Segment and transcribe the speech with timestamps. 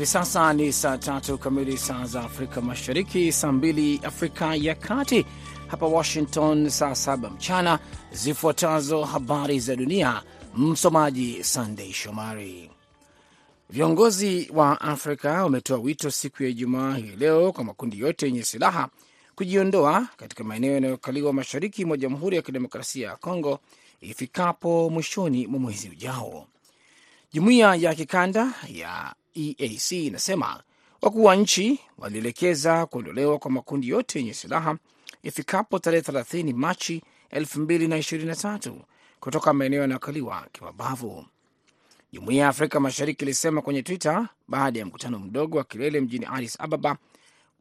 [0.00, 5.26] Hivi sasa ni saa tatu kamili saa za Afrika Mashariki, saa mbili Afrika ya Kati,
[5.68, 7.78] hapa Washington saa saba mchana.
[8.12, 10.22] Zifuatazo habari za dunia,
[10.56, 12.70] msomaji Sandei Shomari.
[13.70, 18.88] Viongozi wa Afrika wametoa wito siku ya Ijumaa hii leo kwa makundi yote yenye silaha
[19.34, 23.58] kujiondoa katika maeneo yanayokaliwa mashariki mwa Jamhuri ya Kidemokrasia ya Kongo
[24.00, 26.46] ifikapo mwishoni mwa mwezi ujao.
[27.32, 30.62] Jumuiya ya kikanda ya EAC inasema
[31.02, 34.78] wakuu wa nchi walielekeza kuondolewa kwa makundi yote yenye silaha
[35.22, 38.72] ifikapo tarehe 30 Machi 2023
[39.20, 41.26] kutoka maeneo yanayokaliwa kimabavu.
[42.12, 46.60] Jumuiya ya Afrika Mashariki ilisema kwenye Twitter baada ya mkutano mdogo wa kilele mjini Addis
[46.60, 46.96] Ababa,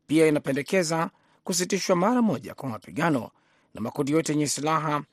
[0.08, 1.10] pia inapendekeza
[1.44, 3.30] kusitishwa mara moja kwa mapigano
[3.74, 5.04] na makundi yote yenye silaha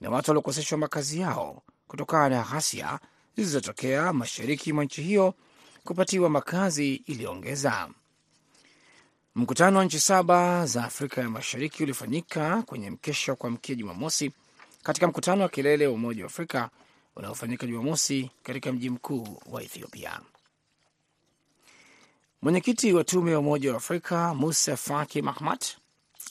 [0.00, 2.98] na watu waliokoseshwa makazi yao kutokana na ghasia
[3.36, 5.34] zilizotokea mashariki mwa nchi hiyo
[5.86, 7.88] kupatiwa makazi, iliyoongeza.
[9.34, 14.32] Mkutano wa nchi saba za Afrika ya Mashariki ulifanyika kwenye mkesha wa kuamkia Jumamosi
[14.82, 16.70] katika mkutano wa kilele wa Umoja wa Afrika
[17.16, 20.20] unaofanyika Jumamosi katika mji mkuu wa Ethiopia.
[22.42, 25.64] Mwenyekiti wa tume ya Umoja wa Afrika Musa Faki Mahamat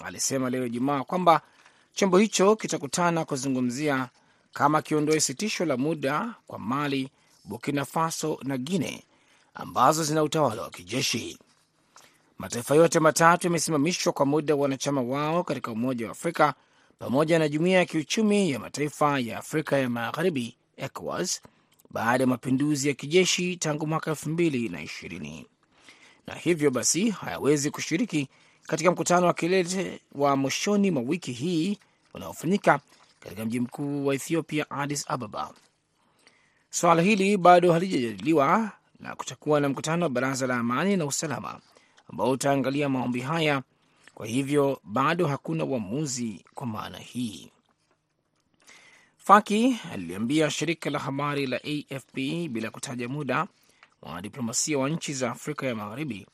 [0.04, 1.42] alisema leo Ijumaa kwamba
[1.94, 4.10] chombo hicho kitakutana kuzungumzia
[4.54, 7.10] kama kiondoe sitisho la muda kwa Mali,
[7.46, 9.04] Burkina Faso na Guine
[9.56, 11.38] ambazo zina utawala wa kijeshi.
[12.38, 16.54] Mataifa yote matatu yamesimamishwa kwa muda wa wanachama wao katika Umoja wa Afrika
[17.00, 21.42] pamoja na Jumuiya ya Kiuchumi ya Mataifa ya Afrika ya Magharibi, ECOWAS,
[21.92, 25.46] baada ya mapinduzi ya kijeshi tangu mwaka elfu mbili na ishirini
[26.28, 28.30] na hivyo basi hayawezi kushiriki
[28.68, 31.78] katika mkutano wa kilele wa mwishoni mwa wiki hii
[32.14, 32.80] unaofanyika
[33.20, 35.54] katika mji mkuu wa Ethiopia, Addis Ababa.
[36.70, 41.60] Swala hili bado halijajadiliwa na kutakuwa na mkutano wa Baraza la Amani na Usalama
[42.10, 43.64] ambao utaangalia maombi haya.
[44.14, 47.52] Kwa hivyo bado hakuna uamuzi kwa maana hii.
[49.18, 52.16] Faki aliliambia shirika la habari la AFP
[52.50, 53.48] bila kutaja muda
[54.02, 56.28] wanadiplomasia wa nchi za Afrika ya Magharibi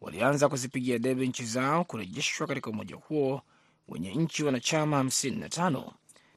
[0.00, 3.42] walianza kuzipigia debe nchi zao kurejeshwa katika umoja huo
[3.88, 5.90] wenye nchi wanachama 55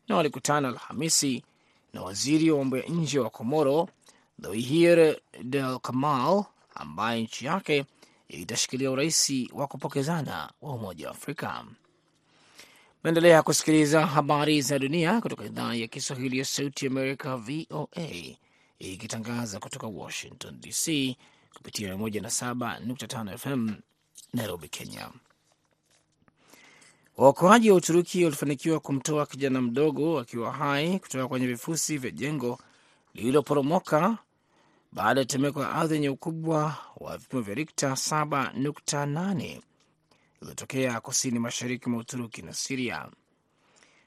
[0.08, 1.44] na walikutana Alhamisi
[1.94, 3.90] na waziri wa mambo ya nje wa Komoro
[4.40, 6.44] Dhoihir Del Kamal
[6.76, 7.86] ambaye nchi yake
[8.30, 11.66] itashikilia urais wa kupokezana wa Umoja wa Afrika.
[13.04, 18.36] Naendelea kusikiliza habari za dunia kutoka idhaa ya Kiswahili ya Sauti Amerika, VOA,
[18.80, 21.16] ikitangaza kutoka Washington DC
[21.54, 23.70] kupitia 107.5 FM
[24.34, 25.10] Nairobi, Kenya.
[27.18, 32.60] Waokoaji wa Uturuki walifanikiwa kumtoa kijana mdogo akiwa hai kutoka kwenye vifusi vya jengo
[33.14, 34.18] lililoporomoka
[34.92, 39.62] baada ya tetemeko la ardhi yenye ukubwa wa vipimo vya Rikta 7.8
[40.42, 43.10] iliyotokea kusini mashariki mwa Uturuki na Siria.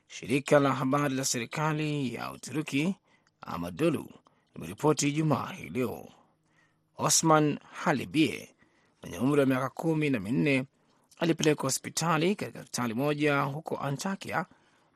[0.08, 2.94] Shirika la habari la serikali ya Uturuki
[3.40, 4.08] Amadolu
[4.54, 6.08] limeripoti Ijumaa hii leo.
[6.98, 8.48] Osman Halibie
[9.02, 10.64] mwenye umri wa miaka kumi na minne
[11.18, 14.46] alipelekwa hospitali katika hospitali moja huko Antakya.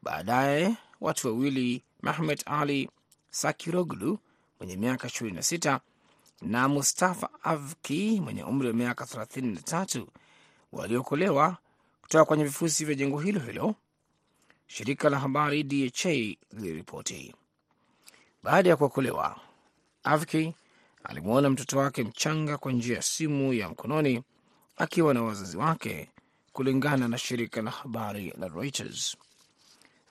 [0.02, 2.90] Baadaye watu wawili Mehmet Ali
[3.30, 4.18] Sakiroglu
[4.60, 5.80] mwenye miaka 26
[6.42, 10.06] na Mustafa Avki mwenye umri wa miaka 33
[10.72, 11.56] waliokolewa
[12.02, 13.74] kutoka kwenye vifusi vya jengo hilo hilo,
[14.66, 17.34] shirika la habari DHA liliripoti.
[18.42, 19.40] Baada ya kuokolewa,
[20.04, 20.54] Avki
[21.04, 24.22] alimwona mtoto wake mchanga kwa njia ya simu ya mkononi
[24.76, 26.10] akiwa na wazazi wake,
[26.52, 29.16] kulingana na shirika la habari la Reuters.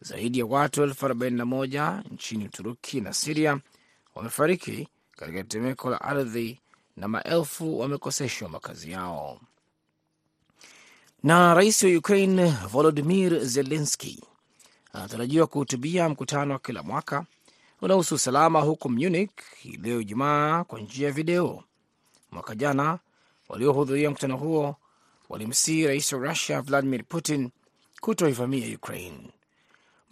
[0.01, 3.59] Zaidi ya watu elfu arobaini na moja nchini Uturuki na Siria
[4.16, 6.59] wamefariki katika tetemeko la ardhi
[6.97, 9.40] na maelfu wamekoseshwa makazi yao.
[11.24, 14.24] Na rais wa Ukraine Volodimir Zelenski
[14.94, 17.25] anatarajiwa kuhutubia mkutano wa kila mwaka
[17.81, 21.63] unahusu usalama huko Munich hii leo Ijumaa kwa njia ya video.
[22.31, 23.00] Mwaka jana
[23.50, 24.75] waliohudhuria mkutano huo
[25.30, 27.50] walimsihi rais wa Russia Vladimir Putin
[28.01, 29.30] kutoivamia Ukraine.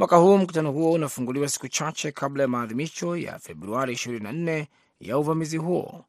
[0.01, 4.65] Mwaka huu mkutano huo unafunguliwa siku chache kabla ya maadhimisho ya Februari 24
[5.01, 6.05] ya uvamizi huo.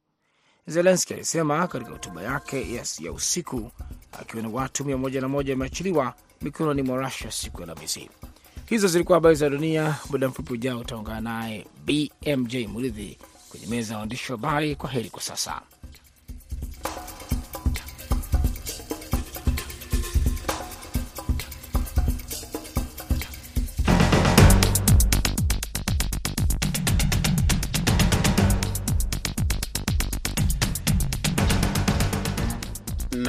[0.66, 3.70] Zelenski alisema katika hotuba yake yes, ya usiku
[4.20, 8.10] akiwa na watu mia moja na moja wameachiliwa mikononi mwa Rusia siku ya Alhamisi.
[8.66, 9.96] Hizo zilikuwa habari za dunia.
[10.10, 13.18] Muda mfupi ujao utaungana naye BMJ Muridhi
[13.48, 14.76] kwenye meza ya waandishi wa habari.
[14.76, 15.62] Kwa heri kwa sasa.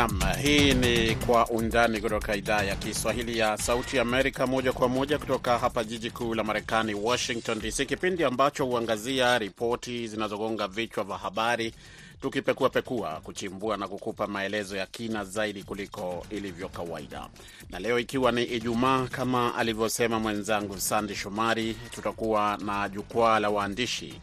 [0.04, 5.18] Nam, hii ni Kwa Undani kutoka idhaa ya Kiswahili ya Sauti Amerika, moja kwa moja
[5.18, 11.18] kutoka hapa jiji kuu la Marekani, Washington DC, kipindi ambacho huangazia ripoti zinazogonga vichwa vya
[11.18, 11.74] habari,
[12.22, 17.28] tukipekuapekua, kuchimbua na kukupa maelezo ya kina zaidi kuliko ilivyo kawaida.
[17.70, 24.20] Na leo ikiwa ni Ijumaa, kama alivyosema mwenzangu Sandi Shomari, tutakuwa na jukwaa la waandishi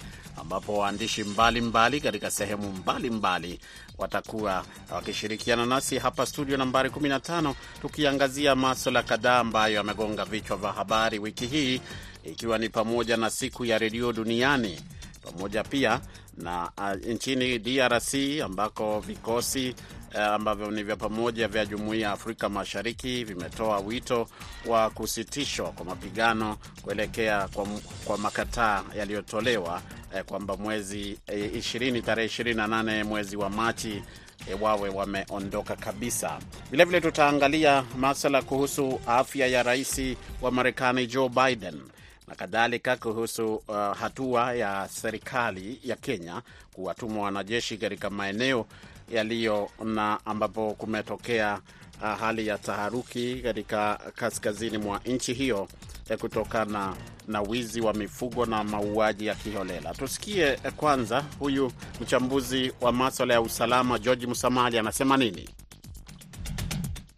[0.50, 3.61] ambapo waandishi mbalimbali katika sehemu mbalimbali mbali
[3.99, 4.64] watakuwa
[4.94, 11.47] wakishirikiana nasi hapa studio nambari 15 tukiangazia maswala kadhaa ambayo yamegonga vichwa vya habari wiki
[11.47, 11.81] hii,
[12.25, 14.81] ikiwa ni pamoja na siku ya redio duniani
[15.23, 16.00] pamoja pia
[16.37, 18.14] na uh, nchini DRC
[18.44, 19.75] ambako vikosi
[20.19, 24.29] ambavyo ni vya pamoja vya Jumuiya ya Afrika Mashariki vimetoa wito
[24.67, 27.67] wa kusitishwa kwa mapigano kuelekea kwa,
[28.05, 29.83] kwa makataa yaliyotolewa
[30.17, 34.03] eh, kwamba mwezi eh, 20 tarehe 28 mwezi wa Machi
[34.51, 36.39] eh, wawe wameondoka kabisa.
[36.71, 40.01] Vilevile tutaangalia masala kuhusu afya ya rais
[40.43, 41.81] wa Marekani Joe Biden
[42.29, 46.43] na kadhalika kuhusu uh, hatua ya serikali ya Kenya
[46.73, 48.67] kuwatuma wanajeshi katika maeneo
[49.11, 51.61] yaliyo na ambapo kumetokea
[52.03, 55.69] uh, hali ya taharuki katika kaskazini mwa nchi hiyo
[56.17, 56.95] kutokana
[57.29, 59.95] na wizi wa mifugo na mauaji ya kiholela.
[59.95, 65.49] Tusikie kwanza huyu mchambuzi wa maswala ya usalama George Musamali anasema nini.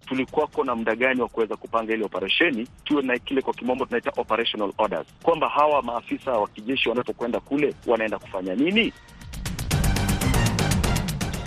[0.07, 4.13] Tulikuwako na muda gani wa kuweza kupanga ile operesheni, tuwe na kile kwa kimombo tunaita
[4.17, 8.93] operational orders, kwamba hawa maafisa wa kijeshi wanapokwenda kule wanaenda kufanya nini?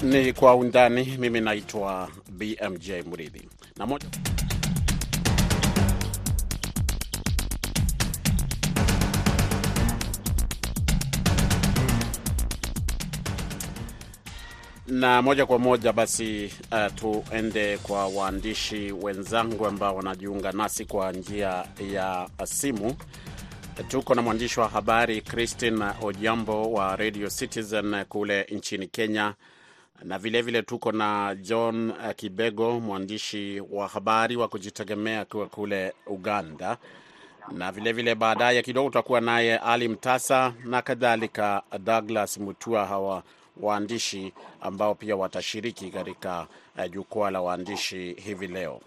[0.05, 1.17] Ni kwa undani.
[1.19, 3.47] Mimi naitwa BMJ Mridhi
[3.77, 4.07] na moja
[14.87, 21.65] na moja kwa moja basi, uh, tuende kwa waandishi wenzangu ambao wanajiunga nasi kwa njia
[21.93, 22.95] ya simu.
[23.87, 29.33] Tuko na mwandishi wa habari Christine Ojambo wa Radio Citizen kule nchini Kenya,
[30.03, 36.77] na vilevile vile tuko na John Kibego, mwandishi wa habari wa kujitegemea akiwa kule Uganda,
[37.51, 43.23] na vilevile baadaye kidogo tutakuwa naye Ali Mtasa na kadhalika Douglas Mutua hawa
[43.61, 46.47] waandishi ambao pia watashiriki katika
[46.77, 48.81] uh, jukwaa la waandishi hivi leo,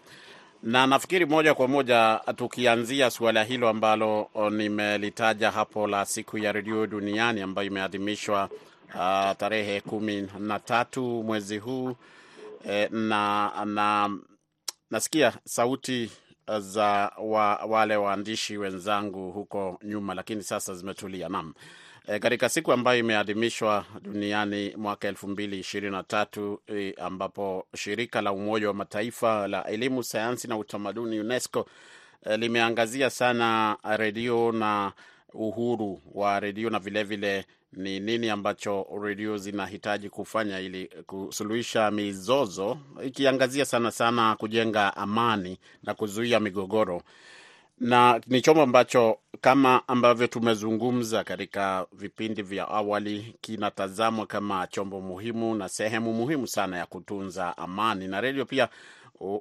[0.62, 6.87] na nafikiri moja kwa moja tukianzia suala hilo ambalo nimelitaja hapo la siku ya redio
[6.87, 8.49] duniani ambayo imeadhimishwa
[8.94, 11.96] uh, tarehe kumi na tatu mwezi huu
[12.69, 14.19] eh, na, na
[14.90, 16.11] nasikia sauti
[16.58, 21.29] za wa, wale waandishi wenzangu huko nyuma, lakini sasa zimetulia.
[21.29, 21.55] Naam.
[22.06, 28.20] E, katika siku ambayo imeadhimishwa duniani mwaka elfu mbili ishirini na tatu e, ambapo shirika
[28.23, 31.67] la Umoja wa Mataifa la elimu, sayansi na utamaduni UNESCO
[32.25, 34.93] e, limeangazia sana redio na
[35.32, 42.79] uhuru wa redio na vilevile vile, ni nini ambacho redio zinahitaji kufanya ili kusuluhisha mizozo,
[43.05, 47.03] ikiangazia sana sana kujenga amani na kuzuia migogoro?
[47.81, 55.55] Na ni chombo ambacho kama ambavyo tumezungumza katika vipindi vya awali kinatazamwa kama chombo muhimu
[55.55, 58.69] na sehemu muhimu sana ya kutunza amani, na redio pia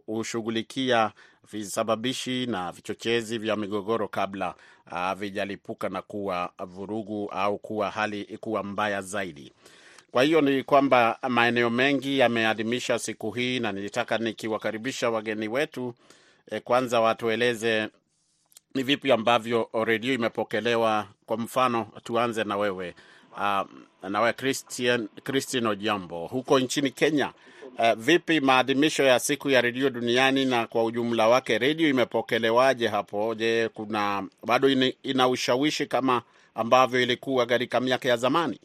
[0.06, 1.12] hushughulikia
[1.52, 4.56] visababishi na vichochezi vya migogoro kabla
[4.86, 9.54] havijalipuka uh, na kuwa vurugu au kuwa hali kuwa mbaya zaidi.
[10.12, 15.94] Kwa hiyo ni kwamba maeneo mengi yameadhimisha siku hii, na nilitaka nikiwakaribisha wageni wetu
[16.52, 17.90] eh, kwanza watueleze
[18.74, 21.08] ni vipi ambavyo redio imepokelewa.
[21.26, 22.96] Kwa mfano, tuanze na wewe
[23.32, 23.62] uh,
[24.10, 24.34] na wewe
[25.24, 27.34] Christian, Ojambo huko nchini Kenya.
[27.80, 33.36] Uh, vipi maadhimisho ya siku ya redio duniani na kwa ujumla wake redio imepokelewaje hapo?
[33.36, 36.22] Je, kuna bado ina, ina ushawishi kama
[36.56, 38.60] ambavyo ilikuwa katika miaka ya zamani?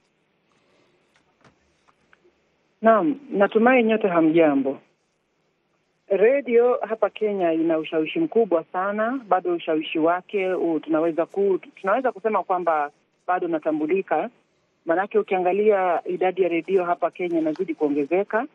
[2.82, 4.78] Naam, natumai nyote hamjambo.
[6.08, 12.42] Redio hapa Kenya ina ushawishi mkubwa sana, bado ushawishi wake u, tunaweza ku, tunaweza kusema
[12.42, 12.90] kwamba
[13.26, 14.30] bado unatambulika,
[14.86, 18.46] maanake ukiangalia idadi ya redio hapa Kenya inazidi kuongezeka,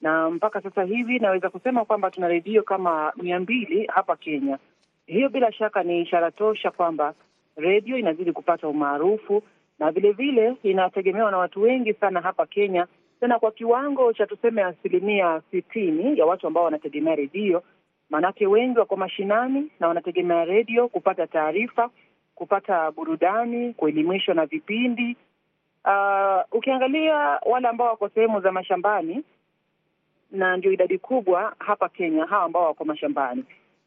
[0.00, 4.58] na mpaka sasa hivi naweza kusema kwamba tuna redio kama mia mbili hapa Kenya.
[5.06, 7.14] Hiyo bila shaka ni ishara tosha kwamba
[7.56, 9.42] redio inazidi kupata umaarufu
[9.78, 12.86] na vilevile inategemewa na watu wengi sana hapa Kenya
[13.20, 17.62] tena kwa kiwango cha tuseme asilimia sitini ya watu ambao wanategemea redio.
[18.10, 21.90] Maanake wengi wako mashinani na wanategemea redio kupata taarifa,
[22.34, 25.16] kupata burudani, kuelimishwa na vipindi.
[25.84, 29.24] Uh, ukiangalia wale ambao wako sehemu za mashambani
[30.30, 33.44] na ndio idadi kubwa hapa Kenya, hawa ambao wako mashambani.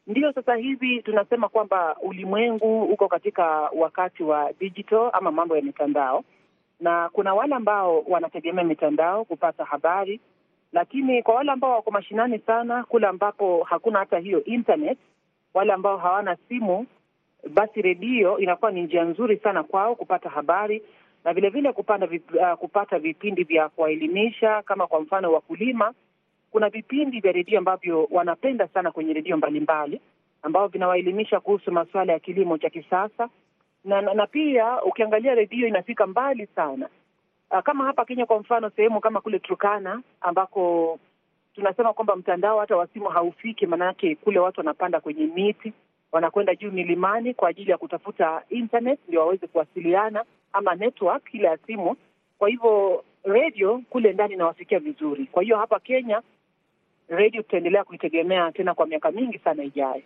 [0.07, 3.45] Ndiyo sasa hivi tunasema kwamba ulimwengu uko katika
[3.77, 6.23] wakati wa digital ama mambo ya mitandao,
[6.79, 10.19] na kuna wale ambao wanategemea mitandao kupata habari,
[10.73, 14.97] lakini kwa wale ambao wako mashinani sana, kule ambapo hakuna hata hiyo internet,
[15.53, 16.85] wale ambao hawana simu,
[17.49, 20.83] basi redio inakuwa ni njia nzuri sana kwao kupata habari
[21.25, 25.93] na vilevile kupanda vip, uh, kupata vipindi vya kuwaelimisha kama kwa mfano wakulima
[26.51, 30.01] kuna vipindi vya redio ambavyo wanapenda sana kwenye redio mbalimbali
[30.41, 33.29] ambavyo vinawaelimisha kuhusu masuala ya kilimo cha kisasa
[33.85, 36.89] na, na, na pia ukiangalia redio inafika mbali sana.
[37.51, 40.99] Uh, kama hapa Kenya kwa mfano, sehemu kama kule Turkana ambako
[41.55, 45.73] tunasema kwamba mtandao hata wa simu haufiki, maanake kule watu wanapanda kwenye miti,
[46.11, 50.23] wanakwenda juu milimani kwa ajili ya kutafuta internet ndio waweze kuwasiliana
[50.53, 51.95] ama network ile ya simu.
[52.37, 55.25] Kwa hivyo redio kule ndani inawafikia vizuri.
[55.25, 56.21] Kwa hiyo hapa Kenya
[57.09, 60.01] redio tutaendelea kuitegemea tena kwa miaka mingi sana ijayo.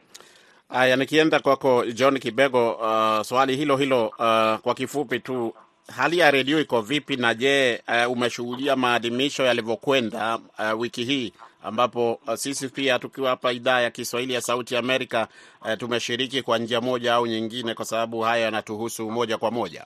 [0.70, 5.53] Haya, nikienda kwako John Kibego, uh, swali hilo hilo uh, kwa kifupi tu,
[5.96, 7.15] hali ya redio iko vipi?
[7.15, 13.51] Na je, uh, umeshuhudia maadhimisho yalivyokwenda uh, wiki hii ambapo uh, sisi pia tukiwa hapa
[13.51, 15.27] idhaa ya Kiswahili ya Sauti Amerika
[15.62, 19.86] uh, tumeshiriki kwa njia moja au nyingine, kwa sababu haya yanatuhusu moja kwa moja.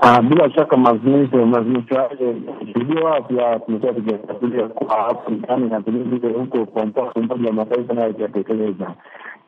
[0.00, 2.34] Uh, bila shaka maadhimisho maadhimisho hayo
[2.72, 8.10] shuhudiwa pia tumekuwa tukifuatilia kwa Afrikani na vilevile huko kwa mpaka Umoja wa Mataifa nayo
[8.10, 8.94] ikiyatekeleza.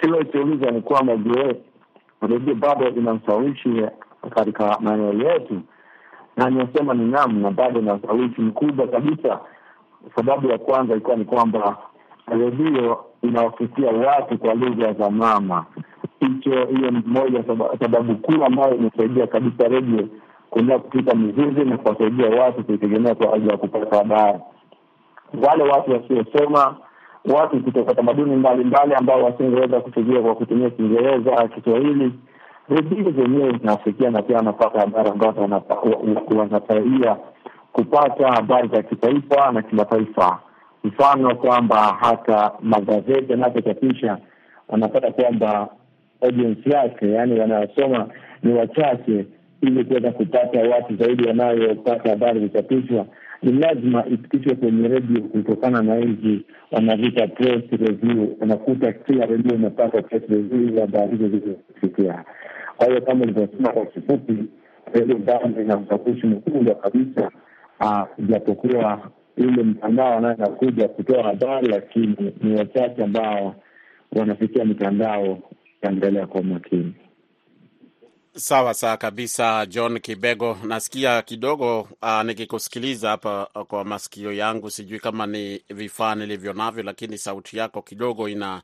[0.00, 1.56] Kile ikiuliza ni kwamba je,
[2.28, 3.82] redio bado ina ushawishi
[4.30, 5.60] katika maeneo yetu?
[6.36, 9.40] Na nimesema ni naam, na bado ina ushawishi mkubwa kabisa.
[10.16, 11.76] Sababu ya kwanza ilikuwa ni kwamba
[12.26, 15.64] redio inawafikia watu kwa lugha za mama.
[16.20, 17.44] Hicho hiyo ni moja
[17.80, 20.08] sababu kuu ambayo imesaidia kabisa redio
[20.50, 24.38] kuendelea kupita mizizi na kuwasaidia watu kuitegemea kwa ajili ya kupata habari.
[25.48, 26.76] Wale watu wasiosoma,
[27.34, 32.12] watu kutoka tamaduni mbalimbali ambao wasingeweza kufikia kwa kutumia Kiingereza, Kiswahili,
[32.68, 35.40] redio zenyewe zinafikia na pia wanapata habari ambazo
[36.38, 37.16] wanasaidia
[37.72, 40.38] kupata habari za kitaifa na kimataifa.
[40.84, 44.18] Mfano kwamba hata magazeti yanapochapisha
[44.68, 45.68] wanapata kwamba
[46.22, 48.06] audience yake, yaani wanayosoma
[48.42, 49.26] ni wachache
[49.62, 53.06] ili kuweza kupata watu zaidi wanayopata habari kuchapishwa,
[53.42, 55.22] ni lazima ipitishwe kwenye redio.
[55.22, 56.40] Kutokana na hizi
[56.72, 62.24] wanavita press review, unakuta kila redio imepata press review habari hizo zilizofikia.
[62.76, 64.44] Kwa hiyo kama ulivyosema kwa kifupi,
[64.92, 67.30] redio bado ina ushawishi mkubwa kabisa,
[68.18, 73.54] japokuwa ile mtandao anayo inakuja kutoa habari, lakini ni wachache ambao
[74.12, 75.38] wanafikia mitandao.
[75.80, 76.94] Taendelea kwa makini.
[78.38, 80.58] Sawa sawa kabisa, John Kibego.
[80.64, 87.18] Nasikia kidogo uh, nikikusikiliza hapa kwa masikio yangu, sijui kama ni vifaa nilivyo navyo, lakini
[87.18, 88.62] sauti yako kidogo ina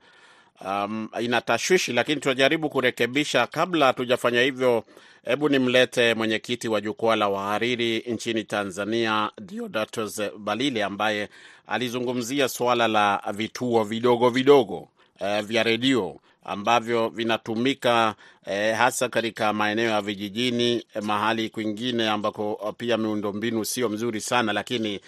[0.64, 3.46] um, ina tashwishi, lakini tunajaribu kurekebisha.
[3.46, 4.84] Kabla hatujafanya hivyo,
[5.24, 11.28] hebu nimlete mwenyekiti wa jukwaa la wahariri nchini Tanzania, Deodatus Balile, ambaye
[11.66, 14.88] alizungumzia suala la vituo vidogo vidogo
[15.20, 18.14] uh, vya redio ambavyo vinatumika
[18.46, 24.52] eh, hasa katika maeneo ya vijijini eh, mahali kwingine ambako pia miundombinu sio mzuri sana,
[24.52, 25.00] lakini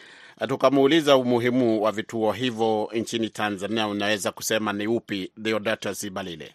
[0.49, 6.55] tukamuuliza umuhimu wa vituo hivyo nchini Tanzania, unaweza kusema ni upi, Deodatus Balile?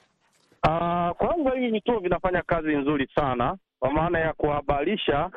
[0.67, 5.29] Uh, kwanza hivi vituo vinafanya kazi nzuri sana kwa maana ya kuhabarisha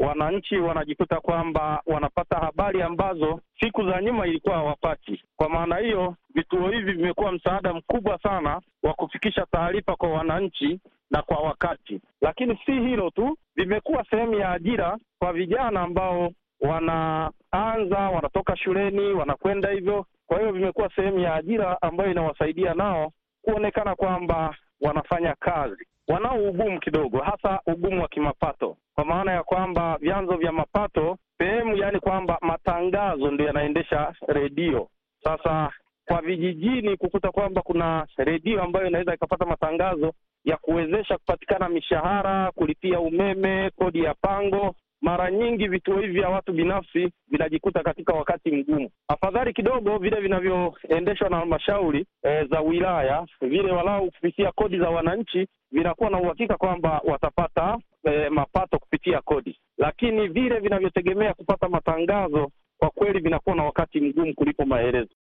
[0.00, 5.22] wananchi wanajikuta kwamba wanapata habari ambazo siku za nyuma ilikuwa hawapati.
[5.36, 10.80] Kwa maana hiyo, vituo hivi vimekuwa msaada mkubwa sana wa kufikisha taarifa kwa wananchi
[11.10, 12.00] na kwa wakati.
[12.20, 19.70] Lakini si hilo tu, vimekuwa sehemu ya ajira kwa vijana ambao wanaanza, wanatoka shuleni, wanakwenda
[19.70, 20.06] hivyo.
[20.26, 26.80] Kwa hiyo vimekuwa sehemu ya ajira ambayo inawasaidia nao kuonekana kwamba wanafanya kazi wanao ugumu
[26.80, 32.38] kidogo, hasa ugumu wa kimapato, kwa maana ya kwamba vyanzo vya mapato sehemu, yaani kwamba
[32.40, 34.88] matangazo ndio yanaendesha redio.
[35.24, 35.72] Sasa
[36.06, 40.12] kwa vijijini, kukuta kwamba kuna redio ambayo inaweza ikapata matangazo
[40.44, 46.52] ya kuwezesha kupatikana mishahara, kulipia umeme, kodi ya pango, mara nyingi vituo hivi vya watu
[46.52, 48.90] binafsi vinajikuta katika wakati mgumu.
[49.08, 55.48] Afadhali kidogo vile vinavyoendeshwa na halmashauri e, za wilaya, vile walau kupitia kodi za wananchi
[55.72, 62.90] vinakuwa na uhakika kwamba watapata e, mapato kupitia kodi, lakini vile vinavyotegemea kupata matangazo kwa
[62.90, 65.14] kweli vinakuwa na wakati mgumu kulipo maelezo.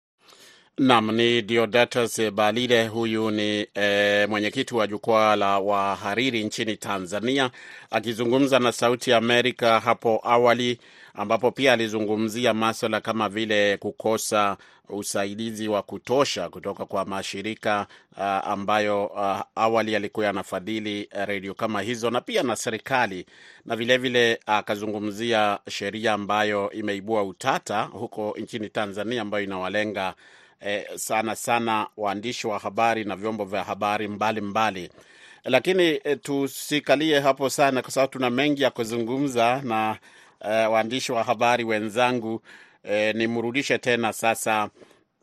[0.79, 2.87] Naam, ni Diodatus Balile.
[2.87, 7.51] Huyu ni e, mwenyekiti wa jukwaa la wahariri nchini Tanzania
[7.91, 10.79] akizungumza na Sauti ya Amerika hapo awali,
[11.13, 14.57] ambapo pia alizungumzia maswala kama vile kukosa
[14.89, 22.09] usaidizi wa kutosha kutoka kwa mashirika uh, ambayo uh, awali yalikuwa yanafadhili redio kama hizo
[22.09, 23.25] na pia na serikali,
[23.65, 30.13] na vilevile akazungumzia sheria ambayo imeibua utata huko nchini Tanzania ambayo inawalenga
[30.61, 35.01] eh, sana sana waandishi wa habari na vyombo vya habari mbalimbali mbali.
[35.43, 39.97] Lakini eh, tusikalie hapo sana kwa sababu tuna mengi ya kuzungumza na
[40.45, 42.41] eh, waandishi wa habari wenzangu.
[42.83, 44.69] Eh, nimrudishe tena sasa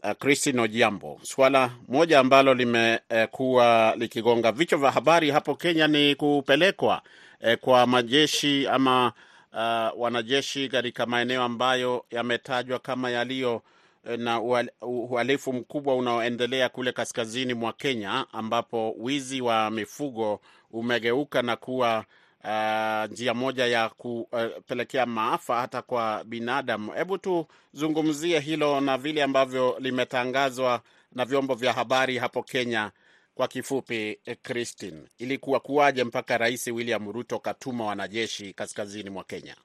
[0.02, 1.20] uh, Christine Ojiambo.
[1.22, 7.02] Swala moja ambalo limekuwa eh, likigonga vichwa vya habari hapo Kenya ni kupelekwa
[7.40, 9.12] eh, kwa majeshi ama
[9.52, 13.62] uh, wanajeshi katika maeneo ambayo yametajwa kama yaliyo
[14.16, 14.40] na
[14.82, 22.04] uhalifu mkubwa unaoendelea kule kaskazini mwa Kenya ambapo wizi wa mifugo umegeuka na kuwa
[22.44, 26.92] uh, njia moja ya kupelekea uh, maafa hata kwa binadamu.
[26.92, 30.80] Hebu tuzungumzie hilo na vile ambavyo limetangazwa
[31.12, 32.90] na vyombo vya habari hapo Kenya
[33.34, 34.18] kwa kifupi.
[34.42, 39.56] Christine, ilikuwa kuwaje mpaka Rais William Ruto katuma wanajeshi kaskazini mwa Kenya?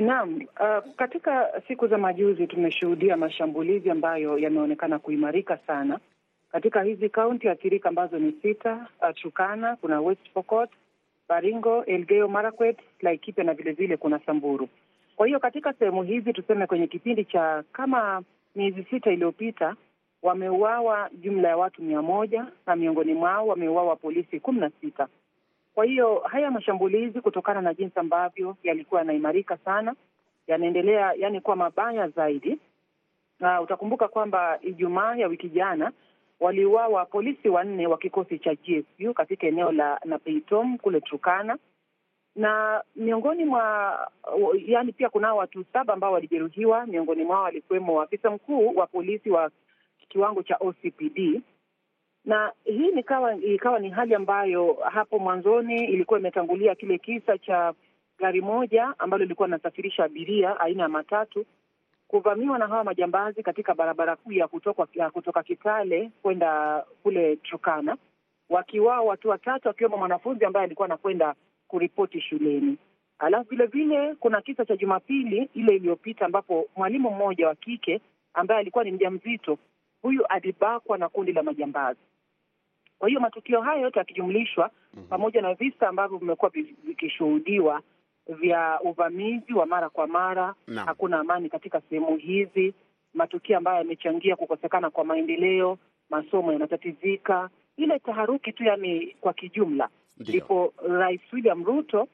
[0.00, 5.98] Naam, uh, katika siku za majuzi tumeshuhudia mashambulizi ambayo yameonekana kuimarika sana
[6.52, 10.70] katika hizi kaunti athirika ambazo ni sita: uh, Turkana, kuna West Pokot,
[11.28, 14.68] Baringo, Elgeyo Marakwet, Laikipia na vilevile kuna Samburu.
[15.16, 18.22] Kwa hiyo katika sehemu hizi tuseme, kwenye kipindi cha kama
[18.54, 19.76] miezi sita iliyopita
[20.22, 25.08] wameuawa jumla ya watu mia moja na miongoni mwao wameuawa polisi kumi na sita.
[25.74, 29.94] Kwa hiyo haya mashambulizi kutokana na jinsi ambavyo yalikuwa yanaimarika sana,
[30.46, 32.58] yanaendelea yani kuwa mabaya zaidi.
[33.40, 35.92] Na utakumbuka kwamba Ijumaa ya wiki jana
[36.40, 41.58] waliuawa polisi wanne wa kikosi cha GSU katika eneo la Napeitom kule Turkana,
[42.36, 43.98] na miongoni mwa
[44.66, 46.86] yani pia kunao watu saba ambao walijeruhiwa.
[46.86, 49.50] Miongoni mwao walikuwemo afisa mkuu wa polisi wa
[50.08, 51.40] kiwango cha OCPD
[52.24, 57.74] na hii nikawa ikawa ni hali ambayo hapo mwanzoni ilikuwa imetangulia kile kisa cha
[58.18, 61.46] gari moja ambalo lilikuwa linasafirisha abiria aina ya matatu
[62.08, 67.96] kuvamiwa na hawa majambazi katika barabara kuu ya kutoka, ya kutoka Kitale kwenda kule Turkana,
[68.50, 71.34] wakiwao watu watatu akiwemo mwanafunzi ambaye alikuwa anakwenda
[71.68, 72.76] kuripoti shuleni.
[73.18, 78.00] Alafu vile vile kuna kisa cha Jumapili ile iliyopita ambapo mwalimu mmoja wa kike
[78.34, 79.58] ambaye alikuwa ni mjamzito,
[80.04, 82.00] huyu alibakwa na kundi la majambazi.
[82.98, 85.08] Kwa hiyo matukio haya yote yakijumlishwa, mm -hmm.
[85.08, 86.50] pamoja na visa ambavyo vimekuwa
[86.84, 87.82] vikishuhudiwa
[88.28, 90.82] vya uvamizi wa mara kwa mara no.
[90.84, 92.74] Hakuna amani katika sehemu hizi,
[93.14, 95.78] matukio ambayo yamechangia kukosekana kwa maendeleo,
[96.10, 99.88] masomo yanatatizika, ile taharuki tu, yani kwa kijumla,
[100.18, 102.08] ndipo Rais William Ruto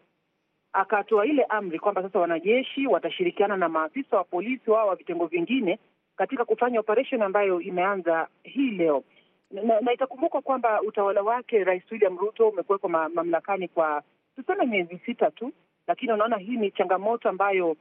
[0.72, 5.79] akatoa ile amri kwamba sasa wanajeshi watashirikiana na maafisa wa polisi wao wa vitengo vingine
[6.20, 9.02] katika kufanya operesheni ambayo imeanza hii leo.
[9.50, 14.02] Na, na itakumbukwa kwamba utawala wake Rais William Ruto umekuwekwa ma, mamlakani kwa
[14.37, 15.52] tuseme miezi sita tu,
[15.87, 17.76] lakini unaona hii ni changamoto ambayo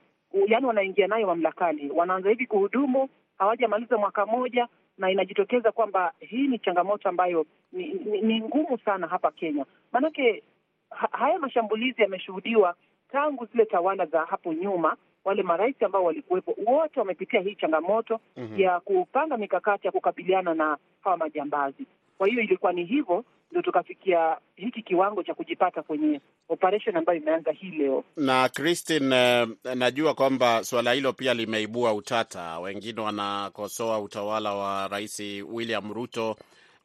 [0.47, 6.59] yaani wanaingia nayo mamlakani, wanaanza hivi kuhudumu, hawajamaliza mwaka moja, na inajitokeza kwamba hii ni
[6.59, 10.43] changamoto ambayo ni, ni, ni ngumu sana hapa Kenya, maanake
[10.89, 12.75] ha, haya mashambulizi yameshuhudiwa
[13.11, 18.49] tangu zile tawala za hapo nyuma wale marais ambao walikuwepo wote wamepitia hii changamoto mm
[18.53, 18.61] -hmm.
[18.61, 21.85] ya kupanga mikakati ya kukabiliana na hawa majambazi.
[22.17, 27.51] Kwa hiyo ilikuwa ni hivyo ndio tukafikia hiki kiwango cha kujipata kwenye operation ambayo imeanza
[27.51, 28.03] hii leo.
[28.17, 29.15] Na Christine,
[29.65, 32.59] uh, najua kwamba suala hilo pia limeibua utata.
[32.59, 36.35] Wengine wanakosoa utawala wa Rais William Ruto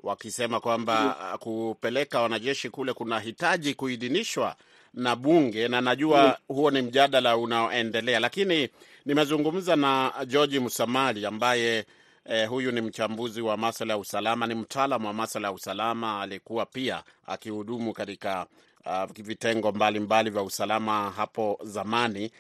[0.02, 4.56] wakisema kwamba mm kupeleka wanajeshi kule kuna hitaji kuidhinishwa
[4.94, 6.54] na bunge na najua mm.
[6.56, 8.68] huo ni mjadala unaoendelea, lakini
[9.06, 11.84] nimezungumza na George Musamali ambaye
[12.26, 16.66] eh, huyu ni mchambuzi wa masuala ya usalama, ni mtaalamu wa masuala ya usalama, alikuwa
[16.66, 18.46] pia akihudumu katika
[18.86, 22.30] uh, vitengo mbalimbali vya usalama hapo zamani,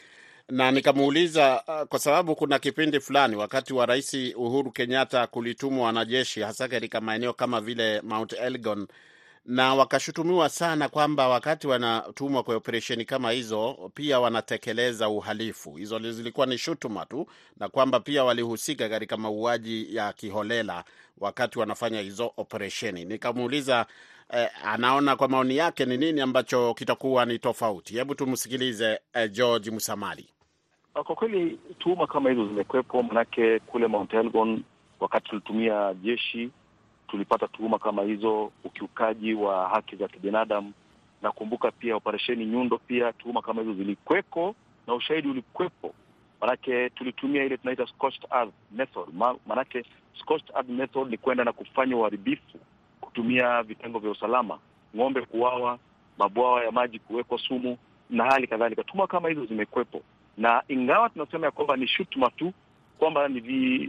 [0.48, 6.40] na nikamuuliza uh, kwa sababu kuna kipindi fulani wakati wa Rais Uhuru Kenyatta kulitumwa wanajeshi
[6.40, 8.86] hasa katika maeneo kama vile Mount Elgon
[9.46, 15.76] na wakashutumiwa sana kwamba wakati wanatumwa kwa operesheni kama hizo pia wanatekeleza uhalifu.
[15.76, 17.26] Hizo zilikuwa ni shutuma tu,
[17.56, 20.84] na kwamba pia walihusika katika mauaji ya kiholela
[21.18, 23.04] wakati wanafanya hizo operesheni.
[23.04, 23.86] Nikamuuliza
[24.32, 27.94] eh, anaona kwa maoni yake ni nini ambacho kitakuwa ni tofauti.
[27.94, 30.28] Hebu tumsikilize eh, George Musamali.
[30.92, 34.62] Kwa kweli tuhuma kama hizo zimekwepo, manake kule Mount Elgon
[35.00, 36.50] wakati tulitumia jeshi
[37.14, 40.72] tulipata tuhuma kama hizo, ukiukaji wa haki za kibinadamu.
[41.22, 44.54] Nakumbuka pia operesheni Nyundo, pia tuhuma kama hizo zilikweko
[44.86, 45.94] na ushahidi ulikwepo,
[46.40, 49.08] manake tulitumia ile tunaita scorched earth method.
[49.46, 49.84] Manake
[50.20, 52.58] scorched earth method ni kwenda na kufanya uharibifu
[53.00, 54.58] kutumia vitengo vya usalama,
[54.96, 55.78] ng'ombe kuwawa,
[56.18, 57.78] mabwawa ya maji kuwekwa sumu
[58.10, 58.84] na hali kadhalika.
[58.84, 60.02] Tuhuma kama hizo zimekwepo,
[60.36, 62.52] na ingawa tunasema ya kwamba ni shutuma tu
[62.98, 63.40] kwamba ni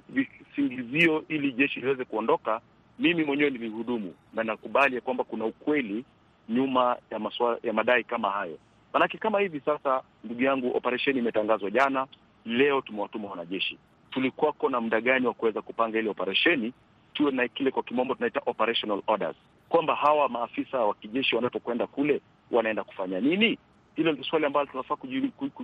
[0.09, 2.61] visingizio ili jeshi liweze kuondoka,
[2.99, 6.05] mimi mwenyewe nilihudumu na nakubali ya kwamba kuna ukweli
[6.49, 8.57] nyuma ya maswa, ya madai kama hayo.
[8.93, 12.07] Manake kama hivi sasa, ndugu yangu, operesheni imetangazwa jana,
[12.45, 13.77] leo tumewatuma wanajeshi.
[14.11, 16.73] Tulikuwako na muda gani wa kuweza kupanga ile operesheni,
[17.13, 19.35] tuwe na kile kwa kimombo tunaita operational orders,
[19.69, 23.57] kwamba hawa maafisa wa kijeshi wanapokwenda kule wanaenda kufanya nini?
[23.95, 24.95] Hilo ndio swali ambalo tunafaa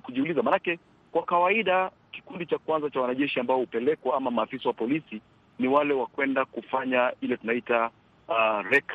[0.01, 0.79] kujiuliza, manake
[1.11, 5.21] kwa kawaida kikundi cha kwanza cha wanajeshi ambao hupelekwa ama maafisa wa polisi
[5.59, 7.89] ni wale wa kwenda kufanya ile tunaita
[8.27, 8.85] uh, rec,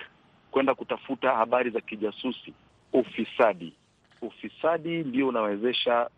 [0.51, 2.53] kwenda kutafuta habari za kijasusi,
[2.92, 3.73] ufisadi.
[4.23, 6.11] Ufisadi ndio unawezesha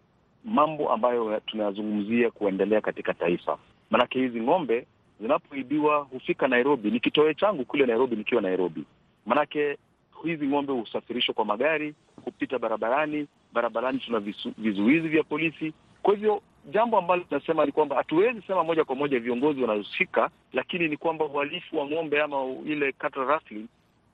[0.44, 3.58] mambo ambayo tunayazungumzia kuendelea katika taifa.
[3.90, 4.86] Maanake hizi ng'ombe
[5.20, 8.84] zinapoibiwa hufika Nairobi, ni kitoe changu kule Nairobi nikiwa Nairobi.
[9.26, 9.78] Maanake
[10.24, 13.26] hizi ng'ombe husafirishwa kwa magari, hupita barabarani.
[13.52, 15.72] Barabarani tuna visu, vizuizi vya polisi.
[16.02, 20.88] Kwa hivyo jambo ambalo tunasema ni kwamba hatuwezi sema moja kwa moja viongozi wanahusika, lakini
[20.88, 23.66] ni kwamba uhalifu wa ng'ombe ama ile cattle rustling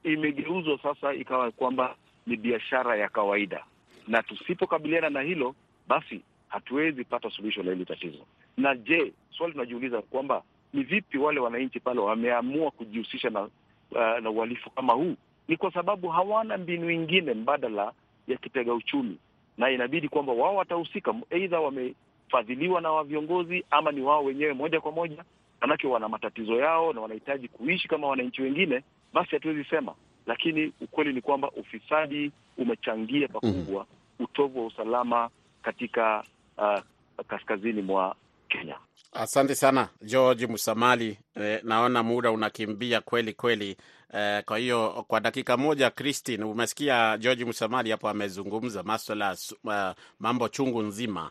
[0.05, 3.64] imegeuzwa sasa ikawa kwamba ni biashara ya kawaida,
[4.09, 5.55] na tusipokabiliana na hilo,
[5.88, 8.19] basi hatuwezi pata suluhisho la hili tatizo.
[8.57, 13.51] Na je, swali tunajiuliza kwamba ni vipi wale wananchi pale wameamua kujihusisha na uh,
[14.23, 15.14] na uhalifu kama huu?
[15.49, 17.93] Ni kwa sababu hawana mbinu ingine mbadala
[18.29, 19.17] ya kitega uchumi,
[19.59, 21.61] na inabidi kwamba wao watahusika, aidha
[22.33, 25.25] wamefadhiliwa na wa viongozi ama ni wao wenyewe moja kwa moja,
[25.61, 28.83] manake wana matatizo yao na wanahitaji kuishi kama wananchi wengine.
[29.13, 29.95] Basi hatuwezi sema,
[30.27, 33.87] lakini ukweli ni kwamba ufisadi umechangia pakubwa
[34.19, 35.31] utovu wa usalama
[35.63, 36.25] katika
[36.59, 36.81] uh,
[37.29, 38.17] kaskazini mwa
[38.49, 38.77] Kenya.
[39.13, 41.19] Asante sana George Musamali.
[41.37, 43.77] Eh, naona muda unakimbia kweli kweli.
[44.15, 49.73] Eh, kwa hiyo kwa dakika moja, Christine, umesikia George Musamali hapo amezungumza maswala uh,
[50.21, 51.31] mambo chungu nzima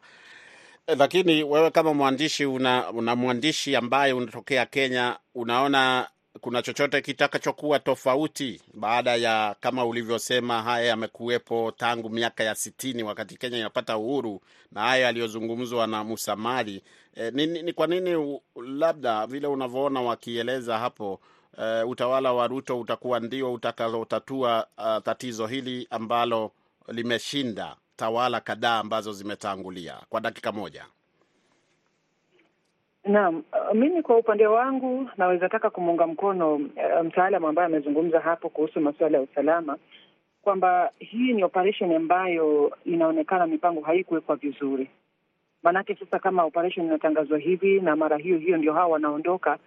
[0.87, 6.07] lakini wewe kama mwandishi una, una mwandishi ambaye unatokea Kenya, unaona
[6.41, 13.37] kuna chochote kitakachokuwa tofauti baada ya kama ulivyosema, haya yamekuwepo tangu miaka ya sitini wakati
[13.37, 14.41] Kenya inapata uhuru,
[14.71, 16.83] na haya yaliyozungumzwa na Musamali
[17.15, 21.19] e, ni, ni kwa nini labda vile unavyoona wakieleza hapo
[21.61, 26.51] e, utawala wa Ruto utakuwa ndio utakalotatua uh, tatizo hili ambalo
[26.87, 29.97] limeshinda tawala kadhaa ambazo zimetangulia?
[30.09, 30.85] Kwa dakika moja.
[33.05, 36.61] Naam, uh, mimi kwa upande wangu naweza taka kumuunga mkono uh,
[37.05, 39.77] mtaalamu ambaye amezungumza hapo kuhusu masuala ya usalama
[40.41, 44.89] kwamba hii ni operation ambayo inaonekana mipango haikuwekwa vizuri.
[45.63, 49.57] Maanake sasa kama operation inatangazwa hivi na mara hiyo hiyo ndio hawa wanaondoka,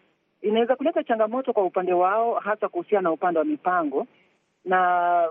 [0.43, 4.07] inaweza kuleta changamoto kwa upande wao, hasa kuhusiana na upande wa mipango
[4.65, 5.29] na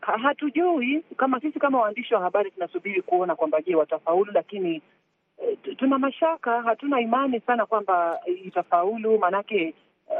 [0.00, 4.82] ha hatujui kama sisi kama waandishi wa habari tunasubiri kuona kwamba je, watafaulu, lakini
[5.76, 9.74] tuna mashaka, hatuna imani sana kwamba itafaulu, maanake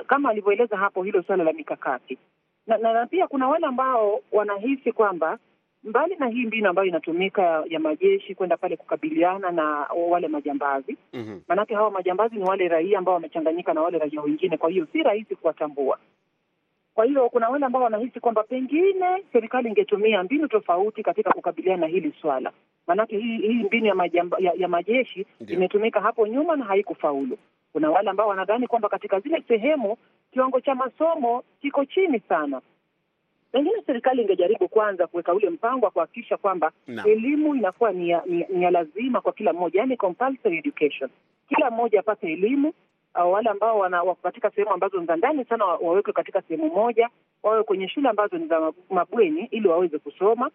[0.06, 2.18] kama alivyoeleza hapo, hilo suala la mikakati
[2.66, 5.38] na, na, na pia kuna wale ambao wanahisi kwamba
[5.84, 9.64] mbali na hii mbinu ambayo inatumika ya, ya majeshi kwenda pale kukabiliana na
[10.10, 11.40] wale majambazi mm -hmm.
[11.48, 15.02] Maanake hawa majambazi ni wale raia ambao wamechanganyika na wale raia wengine, kwa hiyo si
[15.02, 15.98] rahisi kuwatambua.
[16.98, 21.86] Kwa hiyo kuna wale ambao wanahisi kwamba pengine serikali ingetumia mbinu tofauti katika kukabiliana na
[21.86, 22.52] hili swala
[22.86, 27.38] maanake hii hii mbinu ya, majamba, ya, ya majeshi imetumika hapo nyuma na haikufaulu.
[27.72, 29.96] Kuna wale ambao wanadhani kwamba katika zile sehemu
[30.32, 32.60] kiwango cha masomo kiko chini sana,
[33.52, 36.72] pengine serikali ingejaribu kwanza kuweka ule mpango wa kuhakikisha kwamba
[37.04, 41.10] elimu inakuwa ni ya, ni, ni ya lazima kwa kila mmoja, yani compulsory education,
[41.48, 42.72] kila mmoja apate elimu.
[43.18, 47.08] Au wale ambao wako katika sehemu ambazo ni za ndani sana wawekwe katika sehemu moja,
[47.42, 50.50] wawe kwenye shule ambazo ni za mabweni ili waweze kusoma.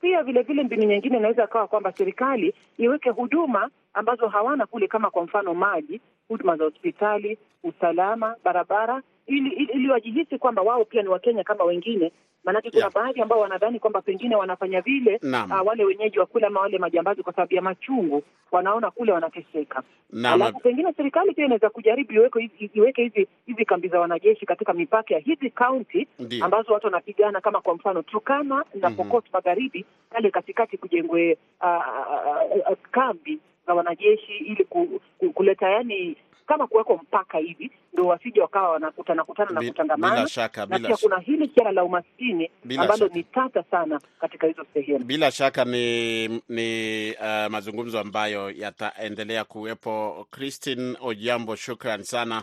[0.00, 5.10] Pia vilevile vile mbinu nyingine inaweza akawa kwamba serikali iweke huduma ambazo hawana kule, kama
[5.10, 11.02] kwa mfano maji, huduma za hospitali, usalama, barabara, ili ili, ili wajihisi kwamba wao pia
[11.02, 12.12] ni Wakenya kama wengine.
[12.44, 12.92] Maanake kuna Yeah.
[12.94, 17.22] baadhi ambao wanadhani kwamba pengine wanafanya vile uh, wale wenyeji wa kule ama wale majambazi
[17.22, 19.82] kwa sababu ya machungu, wanaona kule wanateseka.
[20.24, 24.72] Alafu pengine serikali pia inaweza kujaribu iweke hizi iweke hizi hizi kambi za wanajeshi katika
[24.72, 26.08] mipaka ya hizi kaunti
[26.42, 29.32] ambazo watu wanapigana kama kwa mfano Turkana na Pokot mm -hmm.
[29.32, 36.16] Magharibi, pale katikati kujengwe uh, uh, uh, kambi za wanajeshi ili ku, ku, kuleta yani
[36.46, 40.96] kama kuwekwa mpaka hivi ndo wasije wakawa wanakutana kutana na kutangamana bila shaka, na pia
[40.96, 45.04] kuna hili suala la umaskini ambalo ni tata sana katika hizo sehemu.
[45.04, 50.26] Bila shaka ni, ni uh, mazungumzo ambayo yataendelea kuwepo.
[50.30, 52.42] Christine Ojambo, shukran sana.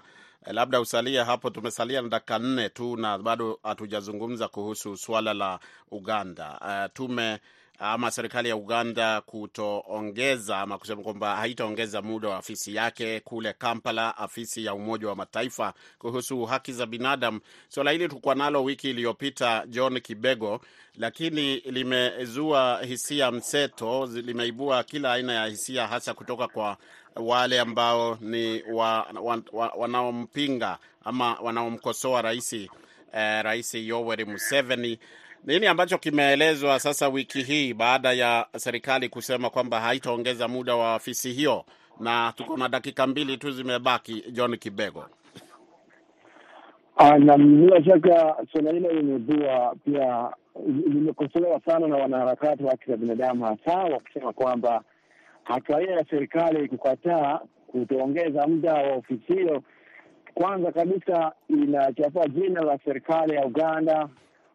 [0.52, 5.60] Labda usalia hapo, tumesalia na dakika nne tu na bado hatujazungumza kuhusu suala la
[5.92, 6.60] Uganda.
[6.62, 7.40] Uh, tume
[7.86, 14.18] ama serikali ya Uganda kutoongeza ama kusema kwamba haitaongeza muda wa afisi yake kule Kampala,
[14.18, 17.40] afisi ya Umoja wa Mataifa kuhusu haki za binadamu.
[17.70, 20.62] Suala hili tulikuwa nalo wiki iliyopita, John Kibego,
[20.98, 26.78] lakini limezua hisia mseto, limeibua kila aina ya hisia, hasa kutoka kwa
[27.16, 32.54] wale ambao ni wa, wa, wa, wanaompinga ama wanaomkosoa rais
[33.14, 35.00] eh, Rais Yoweri Museveni.
[35.46, 41.32] Nini ambacho kimeelezwa sasa wiki hii baada ya serikali kusema kwamba haitaongeza muda wa afisi
[41.32, 41.66] hiyo?
[42.00, 45.06] Na tuko na dakika mbili tu zimebaki, John Kibego.
[47.20, 50.30] Naam, bila shaka suala hilo limezua pia
[50.68, 54.84] limekosolewa sana na wanaharakati wa haki za binadamu, hasa wakisema kwamba
[55.44, 59.64] hatua hiyo ya serikali kukataa kutoongeza muda wa ofisi hiyo,
[60.34, 64.10] kwanza kabisa inachafua jina la serikali ya Uganda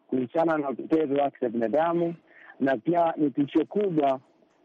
[0.09, 2.15] kuhusiana na utetezi wa haki za binadamu,
[2.59, 4.19] na pia ni tishio kubwa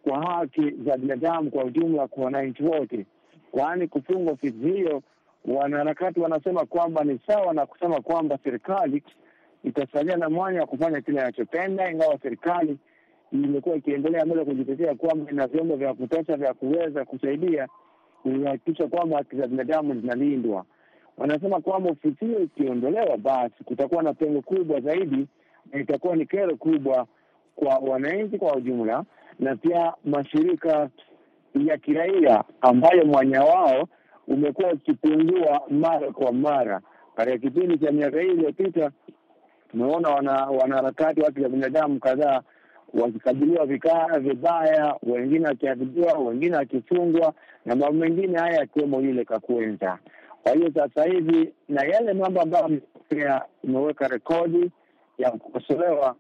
[0.09, 3.07] kwa haki za binadamu kwa ujumla kwa wananchi wote,
[3.51, 5.03] kwani kufungwa ofisi hiyo
[5.45, 9.03] wanaharakati wanasema kwamba ni sawa na kusema kwamba serikali
[9.65, 12.79] itasalia na mwanya wa kufanya kile inachopenda, ingawa serikali
[13.33, 17.69] imekuwa ikiendelea mbele kujitetea kwamba ina vyombo vya kutosha vya kuweza kusaidia
[18.23, 20.65] kuhakikisha kwamba haki za binadamu zinalindwa.
[21.19, 25.27] Wanasema kwamba ofisi hiyo ikiondolewa, basi kutakuwa na pengo kubwa zaidi
[25.73, 27.07] na itakuwa ni kero kubwa
[27.57, 29.05] kwa wananchi kwa ujumla,
[29.39, 30.89] na pia mashirika
[31.55, 33.89] ya kiraia ambayo mwanya wao
[34.29, 36.81] umekuwa ukipungua mara kwa mara.
[37.17, 38.91] Katika kipindi cha miaka hii iliyopita,
[39.71, 40.09] tumeona
[40.47, 42.43] wanaharakati wana haki za binadamu kadhaa
[42.95, 47.35] wakikabiliwa vikaa vibaya, wengine wakiadhibiwa, wengine wakifungwa
[47.67, 49.99] na mambo mengine haya yakiwemo yule Kakwenza.
[50.45, 54.71] Kwa hiyo sasa hivi na yale mambo ambayo ametokea, imeweka rekodi
[55.19, 56.17] ya kukosolewa,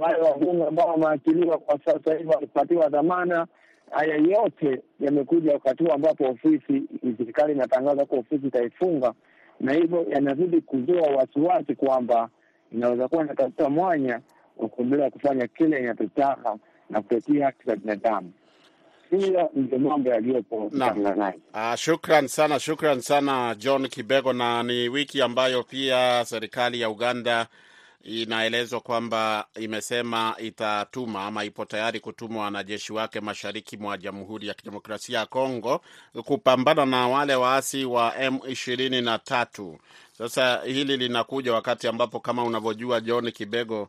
[0.00, 3.46] wale wabunge ambao wameachiliwa kwa sasa hivi walipatiwa dhamana
[3.90, 6.82] haya yote yamekuja wakati huu ambapo ofisi
[7.18, 9.12] serikali inatangaza kuwa ofisi itaifunga,
[9.60, 12.28] na hivyo yanazidi kuzua wasiwasi kwamba
[12.72, 14.20] inaweza kuwa inatafuta mwanya
[14.56, 16.56] wa kuendelea kufanya kile inachotaka
[16.90, 18.32] na kutetea haki za binadamu.
[19.10, 20.56] Hiyo ndio mambo yaliyopo.
[21.54, 24.32] Uh, shukran sana, shukran sana John Kibego.
[24.32, 27.46] Na ni wiki ambayo pia serikali ya Uganda
[28.06, 35.18] inaelezwa kwamba imesema itatuma ama ipo tayari kutuma wanajeshi wake mashariki mwa Jamhuri ya Kidemokrasia
[35.18, 35.80] ya Kongo
[36.24, 39.76] kupambana na wale waasi wa M23.
[40.18, 43.88] Sasa hili linakuja wakati ambapo kama unavyojua John Kibego,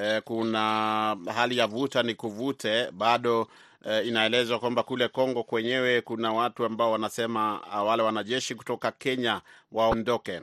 [0.00, 3.48] eh, kuna hali ya vuta ni kuvute bado
[3.88, 9.40] eh, inaelezwa kwamba kule Kongo kwenyewe kuna watu ambao wanasema ah, wale wanajeshi kutoka Kenya
[9.72, 10.40] waondoke.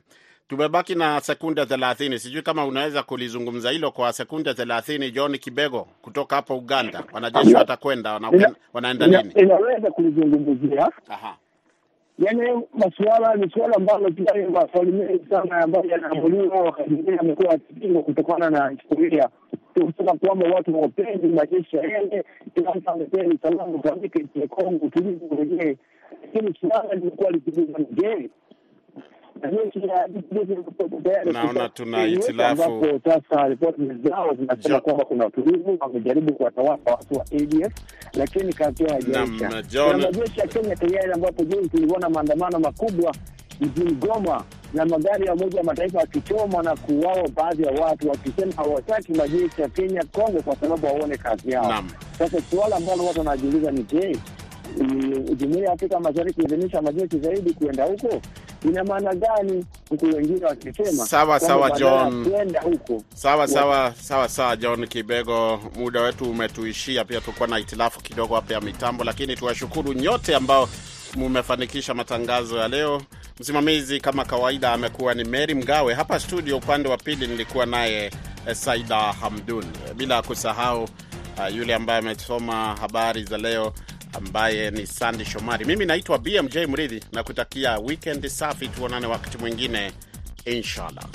[0.47, 2.19] Tumebaki na sekunde thelathini.
[2.19, 5.11] Sijui kama unaweza kulizungumza hilo kwa sekunde thelathini.
[5.11, 8.19] John Kibego kutoka hapo Uganda, wanajeshi watakwenda
[8.73, 9.33] wanaenda lini?
[9.35, 11.37] inaweza kulizungumzia Aha.
[12.19, 18.03] Yani masuala ni suala ambalo pia maswali mengi sana ambayo yanaambuliwa wakati mwingine amekuwa akipingwa
[18.03, 19.29] kutokana na historia.
[19.73, 22.23] Kusema kwamba watu wapendi majeshi yaende,
[22.55, 25.77] kila mtu amependi usalama ufanyike Kongo, utulivu urejee,
[26.21, 28.29] lakini suala limekuwa likipingwa je,
[31.31, 32.55] Naona tuna hitilafu.
[33.05, 37.73] sasa ripoti zao zinasema kwamba kuna utulivu, wamejaribu kuwatawala watu wa ADF,
[38.13, 38.53] lakini.
[39.39, 43.15] John- Kuna majeshi ya Kenya tayari, ambapo juzi tuliona maandamano makubwa
[43.61, 44.43] mjini Goma
[44.73, 49.61] na magari ya Umoja wa Mataifa wakichoma na kuuawa baadhi ya watu wakisema hawataki majeshi
[49.61, 51.83] ya Kenya Kongo kwa sababu hawaone kazi yao.
[52.19, 54.17] Sasa suala ambalo watu wanajiuliza ni je,
[55.35, 58.21] Jumuiya ya Afrika Mashariki kuidhinisha majeshi zaidi kuenda huko
[58.65, 59.65] ina maana gani?
[59.89, 62.29] Huku wengine wakisema Sawa, sawa, John.
[62.31, 67.05] kwenda huko Sawa sawa sawa sawa, John Kibego, muda wetu umetuishia.
[67.05, 70.69] Pia tulikuwa na itilafu kidogo hapa ya mitambo, lakini tuwashukuru nyote ambao
[71.15, 73.01] mumefanikisha matangazo ya leo.
[73.39, 75.93] Msimamizi kama kawaida amekuwa ni Mary Mgawe.
[75.93, 78.11] Hapa studio upande wa pili nilikuwa naye
[78.47, 83.73] eh, Saida Hamdun, bila kusahau uh, yule ambaye amesoma habari za leo
[84.13, 85.65] ambaye ni Sandi Shomari.
[85.65, 89.91] Mimi naitwa BMJ Mridhi na kutakia weekend safi, tuonane wakati mwingine
[90.45, 91.05] inshallah.